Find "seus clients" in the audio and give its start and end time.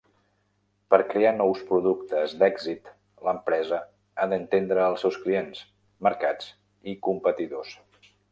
5.07-5.63